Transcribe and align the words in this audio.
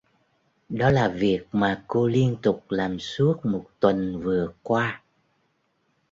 Đó 0.69 0.89
là 0.89 1.07
việc 1.07 1.45
mà 1.51 1.83
cô 1.87 2.07
liên 2.07 2.37
tục 2.41 2.63
làm 2.69 2.99
suốt 2.99 3.45
một 3.45 3.69
tuần 3.79 4.19
vừa 4.23 4.47
qua 4.63 5.01